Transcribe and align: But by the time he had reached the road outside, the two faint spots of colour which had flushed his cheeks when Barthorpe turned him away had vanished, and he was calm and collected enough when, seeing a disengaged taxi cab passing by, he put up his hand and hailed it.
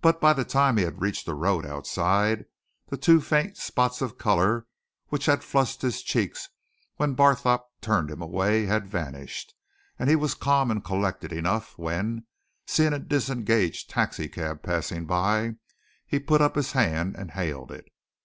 But 0.00 0.20
by 0.20 0.32
the 0.32 0.44
time 0.44 0.78
he 0.78 0.82
had 0.82 1.00
reached 1.00 1.26
the 1.26 1.34
road 1.36 1.64
outside, 1.64 2.46
the 2.88 2.96
two 2.96 3.20
faint 3.20 3.56
spots 3.56 4.02
of 4.02 4.18
colour 4.18 4.66
which 5.10 5.26
had 5.26 5.44
flushed 5.44 5.80
his 5.80 6.02
cheeks 6.02 6.48
when 6.96 7.14
Barthorpe 7.14 7.64
turned 7.80 8.10
him 8.10 8.20
away 8.20 8.66
had 8.66 8.88
vanished, 8.88 9.54
and 9.96 10.10
he 10.10 10.16
was 10.16 10.34
calm 10.34 10.72
and 10.72 10.82
collected 10.82 11.32
enough 11.32 11.78
when, 11.78 12.26
seeing 12.66 12.92
a 12.94 12.98
disengaged 12.98 13.88
taxi 13.88 14.28
cab 14.28 14.64
passing 14.64 15.06
by, 15.06 15.54
he 16.04 16.18
put 16.18 16.40
up 16.40 16.56
his 16.56 16.72
hand 16.72 17.14
and 17.16 17.30
hailed 17.30 17.70
it. 17.70 17.86